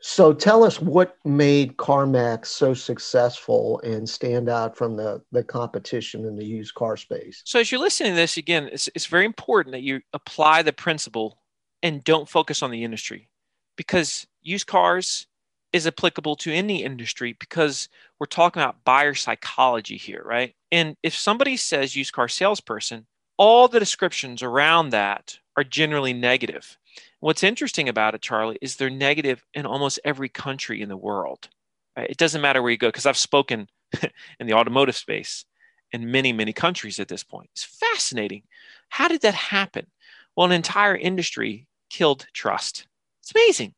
So 0.00 0.32
tell 0.32 0.64
us 0.64 0.80
what 0.80 1.16
made 1.24 1.76
CarMax 1.76 2.46
so 2.46 2.74
successful 2.74 3.80
and 3.84 4.08
stand 4.08 4.48
out 4.48 4.76
from 4.76 4.96
the, 4.96 5.22
the 5.32 5.42
competition 5.44 6.24
in 6.24 6.36
the 6.36 6.44
used 6.44 6.74
car 6.74 6.96
space. 6.96 7.42
So 7.44 7.60
as 7.60 7.70
you're 7.70 7.80
listening 7.80 8.12
to 8.12 8.16
this, 8.16 8.36
again, 8.36 8.68
it's, 8.72 8.88
it's 8.94 9.06
very 9.06 9.24
important 9.24 9.72
that 9.72 9.82
you 9.82 10.00
apply 10.12 10.62
the 10.62 10.72
principle 10.72 11.38
and 11.84 12.02
don't 12.02 12.28
focus 12.28 12.62
on 12.62 12.72
the 12.72 12.82
industry 12.82 13.28
because 13.76 14.26
used 14.42 14.66
cars 14.66 15.28
is 15.72 15.86
applicable 15.86 16.34
to 16.36 16.52
any 16.52 16.82
industry 16.82 17.36
because 17.38 17.88
we're 18.18 18.26
talking 18.26 18.62
about 18.62 18.84
buyer 18.84 19.14
psychology 19.14 19.96
here, 19.96 20.22
right? 20.24 20.54
And 20.72 20.96
if 21.02 21.14
somebody 21.14 21.56
says 21.56 21.94
used 21.94 22.12
car 22.12 22.26
salesperson, 22.26 23.06
all 23.36 23.68
the 23.68 23.80
descriptions 23.80 24.42
around 24.42 24.90
that 24.90 25.38
are 25.56 25.64
generally 25.64 26.12
negative. 26.12 26.78
What's 27.20 27.42
interesting 27.42 27.88
about 27.88 28.14
it, 28.14 28.22
Charlie, 28.22 28.58
is 28.62 28.76
they're 28.76 28.88
negative 28.88 29.44
in 29.52 29.66
almost 29.66 30.00
every 30.04 30.28
country 30.28 30.80
in 30.80 30.88
the 30.88 30.96
world. 30.96 31.48
Right? 31.96 32.08
It 32.08 32.16
doesn't 32.16 32.40
matter 32.40 32.62
where 32.62 32.70
you 32.70 32.78
go, 32.78 32.88
because 32.88 33.06
I've 33.06 33.16
spoken 33.16 33.68
in 34.40 34.46
the 34.46 34.54
automotive 34.54 34.96
space 34.96 35.44
in 35.92 36.10
many, 36.10 36.32
many 36.32 36.52
countries 36.52 36.98
at 36.98 37.08
this 37.08 37.24
point. 37.24 37.50
It's 37.52 37.64
fascinating. 37.64 38.44
How 38.88 39.08
did 39.08 39.22
that 39.22 39.34
happen? 39.34 39.86
Well, 40.36 40.46
an 40.46 40.52
entire 40.52 40.96
industry 40.96 41.66
killed 41.94 42.26
trust. 42.32 42.86
It's 43.22 43.32
amazing. 43.32 43.74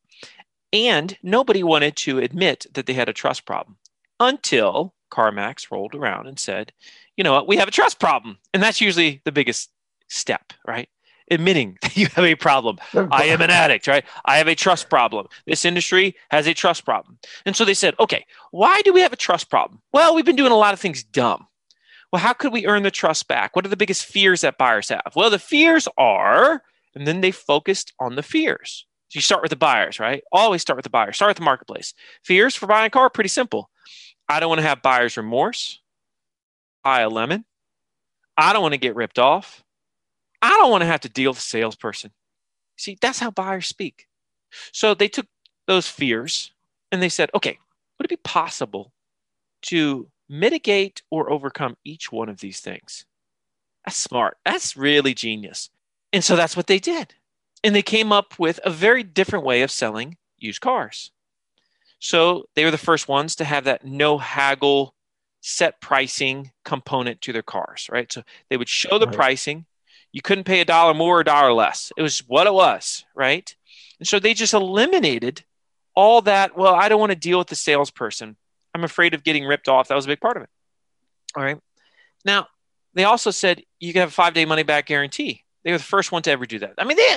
And 0.73 1.19
nobody 1.23 1.63
wanted 1.63 1.97
to 1.97 2.19
admit 2.19 2.65
that 2.73 2.87
they 2.87 2.95
had 2.95 3.11
a 3.11 3.13
trust 3.13 3.45
problem 3.45 3.77
until 4.19 4.95
CarMax 5.13 5.71
rolled 5.71 5.95
around 5.95 6.27
and 6.27 6.39
said, 6.39 6.73
you 7.17 7.25
know 7.25 7.33
what, 7.33 7.47
we 7.47 7.59
have 7.59 7.69
a 7.69 7.73
trust 7.73 8.01
problem. 8.01 8.39
And 8.55 8.63
that's 8.63 8.81
usually 8.81 9.21
the 9.25 9.33
biggest 9.33 9.71
step, 10.09 10.55
right? 10.67 10.89
Admitting 11.31 11.77
that 11.83 11.95
you 11.95 12.07
have 12.15 12.25
a 12.25 12.35
problem. 12.35 12.79
I 12.95 13.25
am 13.25 13.43
an 13.43 13.51
addict, 13.51 13.87
right? 13.87 14.05
I 14.25 14.39
have 14.39 14.49
a 14.49 14.55
trust 14.55 14.89
problem. 14.89 15.27
This 15.47 15.67
industry 15.67 16.17
has 16.31 16.47
a 16.47 16.55
trust 16.55 16.87
problem. 16.87 17.19
And 17.45 17.55
so 17.55 17.67
they 17.67 17.75
said, 17.75 17.95
okay, 18.01 18.25
why 18.51 18.81
do 18.83 18.95
we 18.95 19.03
have 19.03 19.13
a 19.13 19.17
trust 19.17 19.51
problem? 19.51 19.83
Well, 19.93 20.15
we've 20.15 20.25
been 20.25 20.37
doing 20.37 20.53
a 20.53 20.57
lot 20.57 20.73
of 20.73 20.81
things 20.81 21.05
dumb. 21.05 21.47
Well, 22.13 22.23
how 22.23 22.33
could 22.33 22.53
we 22.53 22.67
earn 22.67 22.83
the 22.83 22.91
trust 22.91 23.29
back? 23.29 23.55
What 23.55 23.67
are 23.67 23.71
the 23.71 23.77
biggest 23.77 24.07
fears 24.07 24.41
that 24.41 24.57
buyers 24.57 24.89
have? 24.89 25.13
Well, 25.15 25.29
the 25.29 25.39
fears 25.39 25.87
are, 25.99 26.63
and 26.97 27.07
then 27.07 27.21
they 27.21 27.31
focused 27.31 27.93
on 28.01 28.17
the 28.17 28.23
fears. 28.23 28.87
So 29.11 29.19
you 29.19 29.21
start 29.21 29.43
with 29.43 29.51
the 29.51 29.57
buyers, 29.57 30.01
right? 30.01 30.25
Always 30.33 30.63
start 30.63 30.77
with 30.77 30.85
the 30.85 30.91
buyer. 30.91 31.13
Start 31.13 31.31
with 31.31 31.37
the 31.37 31.45
marketplace. 31.45 31.95
Fears 32.25 32.57
for 32.57 32.67
buying 32.67 32.87
a 32.87 32.91
car, 32.91 33.11
pretty 33.11 33.29
simple. 33.29 33.71
I 34.29 34.41
don't 34.41 34.49
want 34.49 34.61
to 34.61 34.67
have 34.67 34.83
buyer's 34.83 35.17
remorse. 35.17 35.81
Buy 36.83 37.03
a 37.03 37.09
lemon. 37.09 37.45
I 38.37 38.53
don't 38.53 38.63
want 38.63 38.73
to 38.73 38.79
get 38.79 38.97
ripped 38.97 39.19
off. 39.19 39.63
I 40.43 40.51
don't 40.51 40.71
want 40.71 40.83
to 40.83 40.87
have 40.87 41.01
to 41.01 41.09
deal 41.09 41.31
with 41.31 41.39
a 41.39 41.43
salesperson. 41.43 42.11
See, 42.77 42.99
that's 43.01 43.19
how 43.19 43.31
buyers 43.31 43.67
speak. 43.67 44.07
So 44.73 44.95
they 44.95 45.09
took 45.09 45.27
those 45.67 45.87
fears 45.87 46.53
and 46.91 47.03
they 47.03 47.09
said, 47.09 47.31
okay, 47.35 47.59
would 47.99 48.07
it 48.07 48.09
be 48.11 48.17
possible 48.17 48.93
to 49.63 50.09
mitigate 50.29 51.03
or 51.11 51.31
overcome 51.31 51.77
each 51.85 52.11
one 52.11 52.29
of 52.29 52.41
these 52.41 52.61
things? 52.61 53.05
That's 53.85 53.97
smart. 53.97 54.39
That's 54.45 54.77
really 54.77 55.15
genius. 55.15 55.71
And 56.13 56.25
so 56.25 56.37
that's 56.37 56.57
what 56.57 56.67
they 56.67 56.79
did. 56.79 57.15
And 57.65 57.75
they 57.75 57.83
came 57.83 58.13
up 58.13 58.39
with 58.39 58.61
a 58.65 58.71
very 58.71 59.03
different 59.03 59.45
way 59.45 59.63
of 59.63 59.71
selling 59.71 60.17
used 60.39 60.61
cars. 60.61 61.11
So 61.99 62.45
they 62.55 62.65
were 62.65 62.71
the 62.71 62.79
first 62.79 63.09
ones 63.09 63.37
to 63.37 63.45
have 63.45 63.65
that 63.65 63.85
no 63.85 64.19
haggle 64.19 64.95
set 65.41 65.81
pricing 65.81 66.51
component 66.65 67.21
to 67.23 67.33
their 67.33 67.43
cars, 67.43 67.89
right? 67.91 68.13
So 68.13 68.23
they 68.51 68.57
would 68.57 68.69
show 68.69 68.99
the 68.99 69.07
right. 69.07 69.15
pricing. 69.15 69.67
You 70.13 70.23
couldn't 70.23 70.45
pay 70.45 70.61
a 70.61 70.65
dollar 70.65 70.95
more 70.95 71.19
or 71.19 71.21
a 71.21 71.25
dollar 71.25 71.53
less. 71.53 71.93
It 71.97 72.03
was 72.03 72.21
what 72.21 72.47
it 72.47 72.55
was, 72.55 73.05
right? 73.15 73.55
And 73.99 74.07
so 74.07 74.19
they 74.19 74.35
just 74.35 74.55
eliminated 74.55 75.45
all 75.95 76.23
that. 76.23 76.57
Well, 76.57 76.75
I 76.75 76.89
don't 76.89 77.01
want 77.01 77.13
to 77.13 77.17
deal 77.17 77.39
with 77.39 77.49
the 77.49 77.57
salesperson. 77.57 78.37
I'm 78.75 78.85
afraid 78.85 79.15
of 79.15 79.25
getting 79.25 79.45
ripped 79.45 79.69
off. 79.69 79.89
That 79.89 79.95
was 79.95 80.05
a 80.05 80.09
big 80.09 80.21
part 80.21 80.37
of 80.37 80.43
it. 80.43 80.51
All 81.35 81.43
right. 81.43 81.59
Now, 82.25 82.49
they 82.95 83.05
also 83.05 83.31
said 83.31 83.63
you 83.79 83.93
can 83.93 84.01
have 84.01 84.09
a 84.11 84.13
five 84.13 84.35
day 84.35 84.45
money 84.45 84.63
back 84.63 84.87
guarantee. 84.87 85.45
They 85.67 85.73
were 85.73 85.79
the 85.79 85.85
first 85.85 86.13
one 86.13 86.23
to 86.23 86.31
ever 86.31 86.47
do 86.47 86.61
that. 86.61 86.75
I 86.79 86.85
mean, 86.85 86.97
they, 86.97 87.17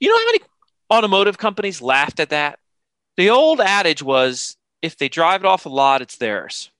you 0.00 0.08
know 0.08 0.16
how 0.16 0.24
many 0.24 0.40
automotive 0.90 1.36
companies 1.36 1.82
laughed 1.82 2.18
at 2.18 2.30
that? 2.30 2.58
The 3.18 3.28
old 3.28 3.60
adage 3.60 4.02
was 4.02 4.56
if 4.80 4.96
they 4.96 5.10
drive 5.10 5.42
it 5.42 5.46
off 5.46 5.66
a 5.66 5.68
lot, 5.68 6.00
it's 6.00 6.16
theirs. 6.16 6.70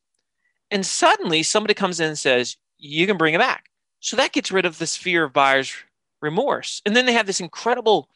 And 0.70 0.86
suddenly 0.86 1.42
somebody 1.42 1.74
comes 1.74 2.00
in 2.00 2.08
and 2.08 2.18
says, 2.18 2.56
you 2.78 3.06
can 3.06 3.18
bring 3.18 3.34
it 3.34 3.38
back. 3.38 3.66
So 4.00 4.16
that 4.16 4.32
gets 4.32 4.50
rid 4.50 4.64
of 4.64 4.78
this 4.78 4.96
fear 4.96 5.24
of 5.24 5.34
buyer's 5.34 5.70
remorse. 6.22 6.80
And 6.86 6.96
then 6.96 7.04
they 7.04 7.12
have 7.12 7.26
this 7.26 7.40
incredible 7.40 8.08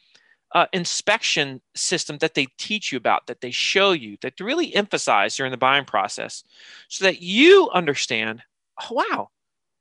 uh, 0.54 0.66
inspection 0.72 1.60
system 1.74 2.16
that 2.18 2.32
they 2.32 2.46
teach 2.56 2.90
you 2.90 2.96
about, 2.96 3.26
that 3.26 3.42
they 3.42 3.50
show 3.50 3.92
you, 3.92 4.16
that 4.22 4.38
to 4.38 4.44
really 4.44 4.74
emphasize 4.74 5.36
during 5.36 5.50
the 5.50 5.58
buying 5.58 5.84
process 5.84 6.42
so 6.88 7.04
that 7.04 7.20
you 7.20 7.68
understand, 7.74 8.40
oh, 8.80 8.94
wow, 9.10 9.28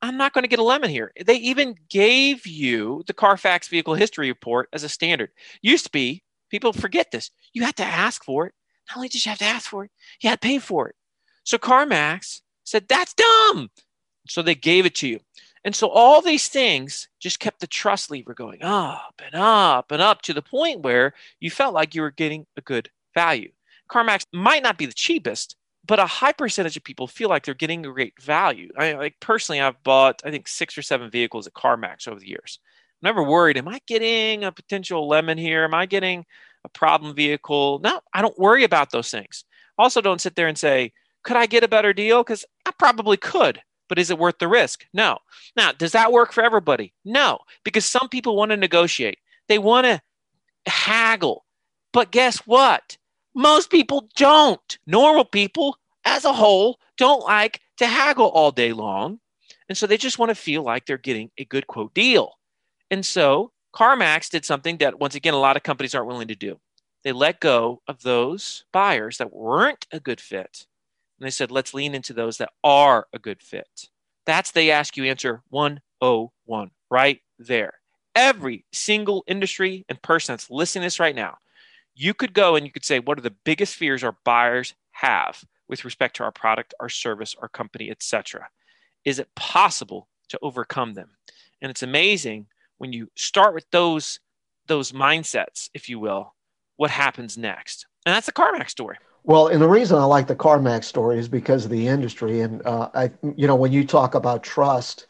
I'm 0.03 0.17
not 0.17 0.33
going 0.33 0.43
to 0.43 0.49
get 0.49 0.59
a 0.59 0.63
lemon 0.63 0.89
here. 0.89 1.13
They 1.25 1.37
even 1.37 1.77
gave 1.89 2.45
you 2.45 3.03
the 3.07 3.13
Carfax 3.13 3.69
vehicle 3.69 3.93
history 3.93 4.27
report 4.27 4.67
as 4.73 4.83
a 4.83 4.89
standard. 4.89 5.29
Used 5.61 5.85
to 5.85 5.91
be, 5.91 6.23
people 6.49 6.73
forget 6.73 7.11
this. 7.11 7.31
You 7.53 7.63
had 7.63 7.77
to 7.77 7.85
ask 7.85 8.21
for 8.25 8.45
it. 8.45 8.53
Not 8.89 8.97
only 8.97 9.07
did 9.07 9.25
you 9.25 9.29
have 9.29 9.39
to 9.39 9.45
ask 9.45 9.69
for 9.69 9.85
it, 9.85 9.91
you 10.19 10.29
had 10.29 10.41
to 10.41 10.45
pay 10.45 10.59
for 10.59 10.89
it. 10.89 10.95
So 11.45 11.57
CarMax 11.57 12.41
said, 12.65 12.89
that's 12.89 13.13
dumb. 13.13 13.69
So 14.27 14.41
they 14.41 14.55
gave 14.55 14.85
it 14.85 14.95
to 14.95 15.07
you. 15.07 15.21
And 15.63 15.73
so 15.73 15.87
all 15.87 16.21
these 16.21 16.49
things 16.49 17.07
just 17.21 17.39
kept 17.39 17.61
the 17.61 17.67
trust 17.67 18.11
lever 18.11 18.33
going 18.33 18.61
up 18.61 19.21
and 19.25 19.33
up 19.33 19.89
and 19.89 20.01
up 20.01 20.21
to 20.23 20.33
the 20.33 20.41
point 20.41 20.81
where 20.81 21.13
you 21.39 21.49
felt 21.49 21.73
like 21.73 21.95
you 21.95 22.01
were 22.01 22.11
getting 22.11 22.45
a 22.57 22.61
good 22.61 22.89
value. 23.13 23.53
CarMax 23.89 24.25
might 24.33 24.63
not 24.63 24.77
be 24.77 24.85
the 24.85 24.91
cheapest, 24.91 25.55
but 25.85 25.99
a 25.99 26.05
high 26.05 26.31
percentage 26.31 26.77
of 26.77 26.83
people 26.83 27.07
feel 27.07 27.29
like 27.29 27.45
they're 27.45 27.53
getting 27.53 27.81
great 27.81 28.21
value. 28.21 28.69
I 28.77 28.93
like 28.93 29.19
personally, 29.19 29.61
I've 29.61 29.81
bought 29.83 30.21
I 30.25 30.31
think 30.31 30.47
six 30.47 30.77
or 30.77 30.81
seven 30.81 31.09
vehicles 31.09 31.47
at 31.47 31.53
CarMax 31.53 32.07
over 32.07 32.19
the 32.19 32.29
years. 32.29 32.59
I'm 33.01 33.07
never 33.07 33.23
worried. 33.23 33.57
Am 33.57 33.67
I 33.67 33.79
getting 33.87 34.43
a 34.43 34.51
potential 34.51 35.07
lemon 35.07 35.37
here? 35.37 35.63
Am 35.63 35.73
I 35.73 35.85
getting 35.85 36.25
a 36.63 36.69
problem 36.69 37.15
vehicle? 37.15 37.79
No, 37.83 37.99
I 38.13 38.21
don't 38.21 38.39
worry 38.39 38.63
about 38.63 38.91
those 38.91 39.11
things. 39.11 39.43
Also, 39.77 40.01
don't 40.01 40.21
sit 40.21 40.35
there 40.35 40.47
and 40.47 40.57
say, 40.57 40.93
"Could 41.23 41.37
I 41.37 41.45
get 41.47 41.63
a 41.63 41.67
better 41.67 41.93
deal?" 41.93 42.23
Because 42.23 42.45
I 42.65 42.71
probably 42.71 43.17
could, 43.17 43.61
but 43.89 43.99
is 43.99 44.09
it 44.09 44.19
worth 44.19 44.37
the 44.39 44.47
risk? 44.47 44.85
No. 44.93 45.17
Now, 45.55 45.71
does 45.73 45.91
that 45.93 46.11
work 46.11 46.31
for 46.31 46.43
everybody? 46.43 46.93
No, 47.03 47.39
because 47.63 47.85
some 47.85 48.07
people 48.09 48.35
want 48.35 48.51
to 48.51 48.57
negotiate. 48.57 49.19
They 49.49 49.57
want 49.59 49.85
to 49.85 50.01
haggle. 50.65 51.45
But 51.91 52.11
guess 52.11 52.39
what? 52.47 52.97
Most 53.35 53.69
people 53.69 54.09
don't. 54.15 54.77
Normal 54.85 55.25
people, 55.25 55.77
as 56.05 56.25
a 56.25 56.33
whole, 56.33 56.79
don't 56.97 57.23
like 57.23 57.61
to 57.77 57.87
haggle 57.87 58.27
all 58.29 58.51
day 58.51 58.73
long. 58.73 59.19
And 59.69 59.77
so 59.77 59.87
they 59.87 59.97
just 59.97 60.19
want 60.19 60.29
to 60.29 60.35
feel 60.35 60.63
like 60.63 60.85
they're 60.85 60.97
getting 60.97 61.31
a 61.37 61.45
good 61.45 61.67
quote 61.67 61.93
deal. 61.93 62.33
And 62.91 63.05
so 63.05 63.51
CarMax 63.73 64.29
did 64.29 64.45
something 64.45 64.77
that, 64.77 64.99
once 64.99 65.15
again, 65.15 65.33
a 65.33 65.39
lot 65.39 65.57
of 65.57 65.63
companies 65.63 65.95
aren't 65.95 66.07
willing 66.07 66.27
to 66.27 66.35
do. 66.35 66.59
They 67.03 67.11
let 67.11 67.39
go 67.39 67.81
of 67.87 68.03
those 68.03 68.65
buyers 68.71 69.17
that 69.17 69.33
weren't 69.33 69.87
a 69.91 69.99
good 69.99 70.21
fit. 70.21 70.67
And 71.19 71.25
they 71.25 71.31
said, 71.31 71.51
let's 71.51 71.73
lean 71.73 71.95
into 71.95 72.13
those 72.13 72.37
that 72.37 72.51
are 72.63 73.07
a 73.13 73.19
good 73.19 73.41
fit. 73.41 73.89
That's 74.25 74.51
they 74.51 74.71
ask 74.71 74.95
you 74.95 75.05
answer 75.05 75.41
101 75.49 76.71
right 76.89 77.21
there. 77.39 77.73
Every 78.15 78.65
single 78.71 79.23
industry 79.27 79.85
and 79.89 80.01
person 80.01 80.33
that's 80.33 80.49
listening 80.49 80.83
to 80.83 80.85
this 80.85 80.99
right 80.99 81.15
now, 81.15 81.37
you 81.95 82.13
could 82.13 82.33
go 82.33 82.55
and 82.55 82.65
you 82.65 82.71
could 82.71 82.85
say, 82.85 82.99
what 82.99 83.17
are 83.17 83.21
the 83.21 83.35
biggest 83.43 83.75
fears 83.75 84.03
our 84.03 84.17
buyers 84.25 84.73
have 84.91 85.43
with 85.67 85.85
respect 85.85 86.15
to 86.17 86.23
our 86.23 86.31
product, 86.31 86.73
our 86.79 86.89
service, 86.89 87.35
our 87.41 87.47
company, 87.47 87.89
etc. 87.89 88.47
Is 89.05 89.19
it 89.19 89.33
possible 89.35 90.07
to 90.29 90.39
overcome 90.41 90.93
them? 90.93 91.09
And 91.61 91.69
it's 91.69 91.83
amazing 91.83 92.47
when 92.77 92.93
you 92.93 93.09
start 93.15 93.53
with 93.53 93.65
those 93.71 94.19
those 94.67 94.93
mindsets, 94.93 95.69
if 95.73 95.89
you 95.89 95.99
will, 95.99 96.35
what 96.77 96.89
happens 96.89 97.37
next. 97.37 97.85
And 98.05 98.15
that's 98.15 98.27
the 98.27 98.31
CarMax 98.31 98.69
story. 98.69 98.97
Well, 99.25 99.47
and 99.47 99.61
the 99.61 99.67
reason 99.67 99.97
I 99.97 100.05
like 100.05 100.27
the 100.27 100.35
CarMax 100.35 100.85
story 100.85 101.19
is 101.19 101.27
because 101.27 101.65
of 101.65 101.71
the 101.71 101.87
industry. 101.87 102.41
And 102.41 102.65
uh, 102.65 102.89
I, 102.93 103.11
you 103.35 103.45
know, 103.45 103.55
when 103.55 103.73
you 103.73 103.85
talk 103.85 104.15
about 104.15 104.41
trust 104.41 105.07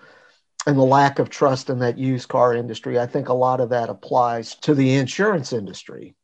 and 0.65 0.77
the 0.77 0.83
lack 0.83 1.19
of 1.19 1.29
trust 1.29 1.69
in 1.69 1.77
that 1.79 1.99
used 1.99 2.29
car 2.29 2.55
industry, 2.55 2.99
I 2.99 3.05
think 3.05 3.29
a 3.29 3.33
lot 3.33 3.59
of 3.59 3.69
that 3.69 3.89
applies 3.89 4.55
to 4.55 4.73
the 4.73 4.95
insurance 4.95 5.53
industry 5.53 6.15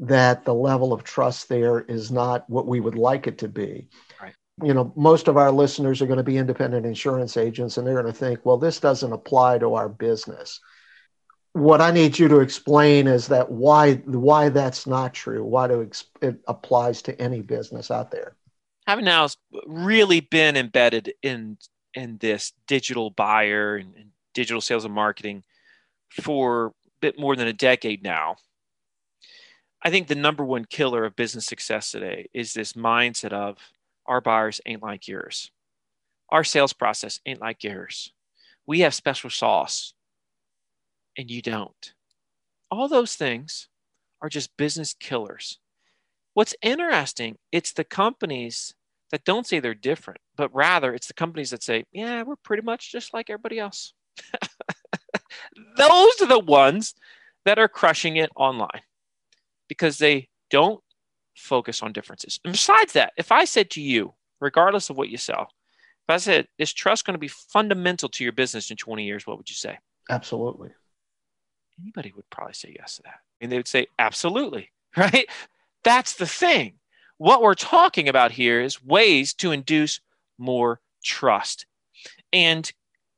that 0.00 0.44
the 0.44 0.54
level 0.54 0.92
of 0.92 1.04
trust 1.04 1.48
there 1.48 1.80
is 1.80 2.10
not 2.10 2.48
what 2.48 2.66
we 2.66 2.80
would 2.80 2.96
like 2.96 3.26
it 3.26 3.38
to 3.38 3.48
be. 3.48 3.88
Right. 4.20 4.34
You 4.62 4.74
know, 4.74 4.92
most 4.96 5.28
of 5.28 5.36
our 5.36 5.50
listeners 5.50 6.00
are 6.00 6.06
going 6.06 6.18
to 6.18 6.22
be 6.22 6.38
independent 6.38 6.86
insurance 6.86 7.36
agents 7.36 7.76
and 7.76 7.86
they're 7.86 8.00
going 8.00 8.06
to 8.06 8.12
think, 8.12 8.44
well, 8.44 8.56
this 8.56 8.80
doesn't 8.80 9.12
apply 9.12 9.58
to 9.58 9.74
our 9.74 9.88
business. 9.88 10.60
What 11.52 11.80
I 11.80 11.90
need 11.90 12.18
you 12.18 12.28
to 12.28 12.40
explain 12.40 13.06
is 13.06 13.28
that 13.28 13.50
why 13.50 13.94
why 14.06 14.48
that's 14.48 14.86
not 14.86 15.12
true, 15.12 15.44
why 15.44 15.68
do 15.68 15.90
it 16.22 16.36
applies 16.48 17.02
to 17.02 17.20
any 17.20 17.42
business 17.42 17.90
out 17.90 18.10
there. 18.10 18.36
Having 18.86 19.04
now 19.04 19.28
really 19.66 20.20
been 20.20 20.56
embedded 20.56 21.12
in 21.22 21.58
in 21.92 22.16
this 22.18 22.52
digital 22.66 23.10
buyer 23.10 23.76
and, 23.76 23.94
and 23.96 24.10
digital 24.32 24.62
sales 24.62 24.86
and 24.86 24.94
marketing 24.94 25.42
for 26.10 26.66
a 26.66 26.72
bit 27.02 27.18
more 27.18 27.36
than 27.36 27.48
a 27.48 27.52
decade 27.52 28.02
now 28.02 28.36
I 29.84 29.90
think 29.90 30.06
the 30.06 30.14
number 30.14 30.44
one 30.44 30.64
killer 30.64 31.04
of 31.04 31.16
business 31.16 31.46
success 31.46 31.90
today 31.90 32.28
is 32.32 32.52
this 32.52 32.74
mindset 32.74 33.32
of 33.32 33.58
our 34.06 34.20
buyers 34.20 34.60
ain't 34.64 34.82
like 34.82 35.08
yours. 35.08 35.50
Our 36.28 36.44
sales 36.44 36.72
process 36.72 37.18
ain't 37.26 37.40
like 37.40 37.64
yours. 37.64 38.12
We 38.64 38.80
have 38.80 38.94
special 38.94 39.28
sauce 39.28 39.94
and 41.18 41.28
you 41.28 41.42
don't. 41.42 41.94
All 42.70 42.86
those 42.86 43.16
things 43.16 43.68
are 44.20 44.28
just 44.28 44.56
business 44.56 44.94
killers. 44.94 45.58
What's 46.34 46.54
interesting, 46.62 47.36
it's 47.50 47.72
the 47.72 47.84
companies 47.84 48.74
that 49.10 49.24
don't 49.24 49.46
say 49.46 49.58
they're 49.58 49.74
different, 49.74 50.20
but 50.36 50.54
rather 50.54 50.94
it's 50.94 51.08
the 51.08 51.14
companies 51.14 51.50
that 51.50 51.62
say, 51.64 51.84
yeah, 51.92 52.22
we're 52.22 52.36
pretty 52.36 52.62
much 52.62 52.92
just 52.92 53.12
like 53.12 53.28
everybody 53.28 53.58
else. 53.58 53.94
Those 55.76 56.20
are 56.22 56.28
the 56.28 56.38
ones 56.38 56.94
that 57.44 57.58
are 57.58 57.68
crushing 57.68 58.16
it 58.16 58.30
online 58.36 58.80
because 59.72 59.96
they 59.96 60.28
don't 60.50 60.84
focus 61.34 61.82
on 61.82 61.94
differences. 61.94 62.38
And 62.44 62.52
besides 62.52 62.92
that, 62.92 63.14
if 63.16 63.32
I 63.32 63.46
said 63.46 63.70
to 63.70 63.80
you, 63.80 64.12
regardless 64.38 64.90
of 64.90 64.98
what 64.98 65.08
you 65.08 65.16
sell, 65.16 65.48
if 66.06 66.10
I 66.10 66.18
said, 66.18 66.46
is 66.58 66.74
trust 66.74 67.06
going 67.06 67.14
to 67.14 67.18
be 67.18 67.28
fundamental 67.28 68.10
to 68.10 68.22
your 68.22 68.34
business 68.34 68.70
in 68.70 68.76
20 68.76 69.02
years, 69.02 69.26
what 69.26 69.38
would 69.38 69.48
you 69.48 69.56
say? 69.56 69.78
Absolutely. 70.10 70.68
Anybody 71.80 72.12
would 72.14 72.28
probably 72.28 72.52
say 72.52 72.76
yes 72.78 72.96
to 72.96 73.02
that. 73.04 73.20
And 73.40 73.50
they 73.50 73.56
would 73.56 73.66
say, 73.66 73.86
absolutely, 73.98 74.70
right? 74.96 75.26
That's 75.84 76.16
the 76.16 76.26
thing. 76.26 76.74
What 77.16 77.40
we're 77.40 77.54
talking 77.54 78.10
about 78.10 78.30
here 78.30 78.60
is 78.60 78.84
ways 78.84 79.32
to 79.34 79.52
induce 79.52 80.00
more 80.36 80.80
trust. 81.02 81.64
And 82.30 82.70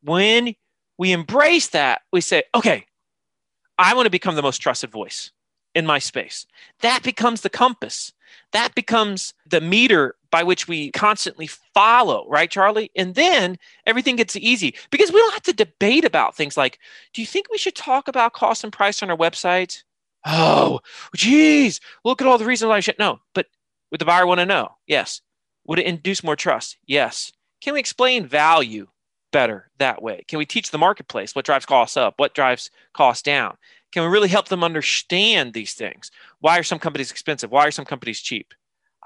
when 0.04 0.54
we 0.98 1.10
embrace 1.10 1.66
that, 1.70 2.02
we 2.12 2.20
say, 2.20 2.44
okay, 2.54 2.86
I 3.76 3.94
want 3.94 4.06
to 4.06 4.10
become 4.10 4.36
the 4.36 4.42
most 4.42 4.58
trusted 4.58 4.92
voice 4.92 5.32
in 5.74 5.86
my 5.86 5.98
space. 5.98 6.46
That 6.80 7.02
becomes 7.02 7.40
the 7.40 7.50
compass. 7.50 8.12
That 8.52 8.74
becomes 8.74 9.34
the 9.46 9.60
meter 9.60 10.16
by 10.30 10.42
which 10.42 10.66
we 10.68 10.90
constantly 10.92 11.46
follow, 11.46 12.26
right, 12.28 12.50
Charlie? 12.50 12.90
And 12.96 13.14
then 13.14 13.58
everything 13.86 14.16
gets 14.16 14.36
easy 14.36 14.74
because 14.90 15.12
we 15.12 15.18
don't 15.18 15.32
have 15.32 15.42
to 15.42 15.52
debate 15.52 16.04
about 16.04 16.36
things 16.36 16.56
like, 16.56 16.78
do 17.12 17.20
you 17.20 17.26
think 17.26 17.46
we 17.50 17.58
should 17.58 17.74
talk 17.74 18.08
about 18.08 18.32
cost 18.32 18.64
and 18.64 18.72
price 18.72 19.02
on 19.02 19.10
our 19.10 19.16
website? 19.16 19.82
Oh, 20.24 20.80
geez, 21.14 21.80
look 22.04 22.20
at 22.20 22.26
all 22.26 22.38
the 22.38 22.44
reasons 22.44 22.68
why 22.68 22.76
I 22.76 22.80
should. 22.80 22.98
No, 22.98 23.20
but 23.34 23.46
would 23.90 24.00
the 24.00 24.06
buyer 24.06 24.26
want 24.26 24.40
to 24.40 24.46
know? 24.46 24.70
Yes. 24.86 25.20
Would 25.66 25.78
it 25.78 25.86
induce 25.86 26.24
more 26.24 26.36
trust? 26.36 26.78
Yes. 26.86 27.32
Can 27.60 27.74
we 27.74 27.80
explain 27.80 28.26
value 28.26 28.88
better 29.32 29.70
that 29.78 30.02
way? 30.02 30.24
Can 30.28 30.38
we 30.38 30.46
teach 30.46 30.70
the 30.70 30.78
marketplace 30.78 31.34
what 31.34 31.44
drives 31.44 31.66
costs 31.66 31.96
up, 31.96 32.14
what 32.18 32.34
drives 32.34 32.70
costs 32.92 33.22
down? 33.22 33.56
Can 33.94 34.02
we 34.02 34.08
really 34.08 34.28
help 34.28 34.48
them 34.48 34.64
understand 34.64 35.52
these 35.52 35.72
things? 35.72 36.10
Why 36.40 36.58
are 36.58 36.64
some 36.64 36.80
companies 36.80 37.12
expensive? 37.12 37.52
Why 37.52 37.64
are 37.64 37.70
some 37.70 37.84
companies 37.84 38.20
cheap? 38.20 38.52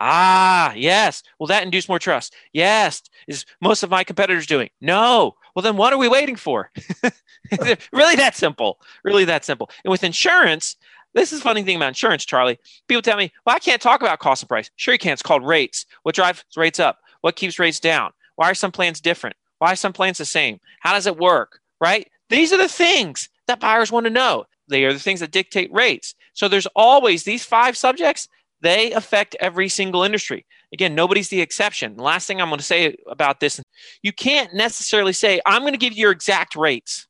Ah, 0.00 0.72
yes. 0.74 1.22
Will 1.38 1.48
that 1.48 1.62
induce 1.62 1.90
more 1.90 1.98
trust? 1.98 2.34
Yes. 2.54 3.02
Is 3.26 3.44
most 3.60 3.82
of 3.82 3.90
my 3.90 4.02
competitors 4.02 4.46
doing? 4.46 4.70
No. 4.80 5.34
Well, 5.54 5.62
then 5.62 5.76
what 5.76 5.92
are 5.92 5.98
we 5.98 6.08
waiting 6.08 6.36
for? 6.36 6.70
really 7.92 8.16
that 8.16 8.34
simple. 8.34 8.80
Really 9.04 9.26
that 9.26 9.44
simple. 9.44 9.68
And 9.84 9.90
with 9.92 10.04
insurance, 10.04 10.76
this 11.12 11.34
is 11.34 11.42
funny 11.42 11.62
thing 11.62 11.76
about 11.76 11.88
insurance, 11.88 12.24
Charlie. 12.24 12.58
People 12.86 13.02
tell 13.02 13.18
me, 13.18 13.30
well, 13.44 13.56
I 13.56 13.58
can't 13.58 13.82
talk 13.82 14.00
about 14.00 14.20
cost 14.20 14.42
and 14.42 14.48
price. 14.48 14.70
Sure, 14.76 14.94
you 14.94 14.98
can. 14.98 15.12
It's 15.12 15.20
called 15.20 15.46
rates. 15.46 15.84
What 16.02 16.14
drives 16.14 16.44
rates 16.56 16.80
up? 16.80 17.00
What 17.20 17.36
keeps 17.36 17.58
rates 17.58 17.78
down? 17.78 18.12
Why 18.36 18.50
are 18.50 18.54
some 18.54 18.72
plans 18.72 19.02
different? 19.02 19.36
Why 19.58 19.72
are 19.72 19.76
some 19.76 19.92
plans 19.92 20.16
the 20.16 20.24
same? 20.24 20.60
How 20.80 20.94
does 20.94 21.06
it 21.06 21.18
work? 21.18 21.60
Right? 21.78 22.08
These 22.30 22.54
are 22.54 22.58
the 22.58 22.68
things 22.68 23.28
that 23.48 23.60
buyers 23.60 23.92
want 23.92 24.04
to 24.04 24.10
know. 24.10 24.46
They 24.68 24.84
are 24.84 24.92
the 24.92 24.98
things 24.98 25.20
that 25.20 25.30
dictate 25.30 25.72
rates. 25.72 26.14
So 26.32 26.48
there's 26.48 26.66
always 26.76 27.24
these 27.24 27.44
five 27.44 27.76
subjects, 27.76 28.28
they 28.60 28.92
affect 28.92 29.36
every 29.40 29.68
single 29.68 30.02
industry. 30.02 30.44
Again, 30.72 30.94
nobody's 30.94 31.28
the 31.28 31.40
exception. 31.40 31.96
The 31.96 32.02
last 32.02 32.26
thing 32.26 32.40
I'm 32.40 32.48
going 32.48 32.58
to 32.58 32.64
say 32.64 32.96
about 33.08 33.40
this 33.40 33.60
you 34.02 34.12
can't 34.12 34.52
necessarily 34.54 35.12
say, 35.12 35.40
I'm 35.46 35.62
going 35.62 35.72
to 35.72 35.78
give 35.78 35.92
you 35.92 36.02
your 36.02 36.12
exact 36.12 36.56
rates. 36.56 37.06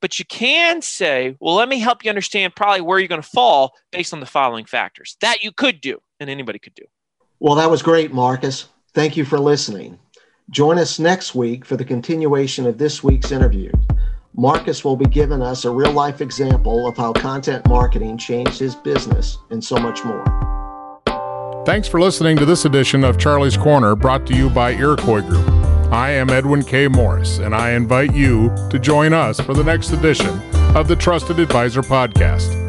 But 0.00 0.18
you 0.18 0.24
can 0.24 0.80
say, 0.80 1.36
well, 1.40 1.54
let 1.54 1.68
me 1.68 1.78
help 1.78 2.04
you 2.04 2.08
understand 2.08 2.56
probably 2.56 2.80
where 2.80 2.98
you're 2.98 3.08
going 3.08 3.22
to 3.22 3.28
fall 3.28 3.72
based 3.92 4.14
on 4.14 4.20
the 4.20 4.26
following 4.26 4.64
factors. 4.64 5.16
That 5.20 5.42
you 5.42 5.52
could 5.52 5.82
do, 5.82 5.98
and 6.18 6.30
anybody 6.30 6.58
could 6.58 6.74
do. 6.74 6.84
Well, 7.38 7.54
that 7.56 7.70
was 7.70 7.82
great, 7.82 8.12
Marcus. 8.12 8.66
Thank 8.94 9.16
you 9.16 9.26
for 9.26 9.38
listening. 9.38 9.98
Join 10.50 10.78
us 10.78 10.98
next 10.98 11.34
week 11.34 11.64
for 11.64 11.76
the 11.76 11.84
continuation 11.84 12.66
of 12.66 12.78
this 12.78 13.04
week's 13.04 13.30
interview. 13.30 13.70
Marcus 14.36 14.84
will 14.84 14.96
be 14.96 15.06
giving 15.06 15.42
us 15.42 15.64
a 15.64 15.70
real 15.70 15.92
life 15.92 16.20
example 16.20 16.86
of 16.86 16.96
how 16.96 17.12
content 17.12 17.66
marketing 17.68 18.16
changed 18.16 18.58
his 18.58 18.74
business 18.74 19.38
and 19.50 19.62
so 19.62 19.76
much 19.76 20.04
more. 20.04 20.24
Thanks 21.66 21.88
for 21.88 22.00
listening 22.00 22.36
to 22.36 22.46
this 22.46 22.64
edition 22.64 23.04
of 23.04 23.18
Charlie's 23.18 23.56
Corner 23.56 23.94
brought 23.94 24.26
to 24.28 24.34
you 24.34 24.48
by 24.48 24.72
Iroquois 24.72 25.20
Group. 25.20 25.48
I 25.92 26.10
am 26.12 26.30
Edwin 26.30 26.62
K. 26.62 26.86
Morris, 26.86 27.38
and 27.38 27.54
I 27.54 27.72
invite 27.72 28.14
you 28.14 28.54
to 28.70 28.78
join 28.78 29.12
us 29.12 29.40
for 29.40 29.54
the 29.54 29.64
next 29.64 29.90
edition 29.90 30.40
of 30.76 30.86
the 30.86 30.96
Trusted 30.96 31.40
Advisor 31.40 31.82
Podcast. 31.82 32.59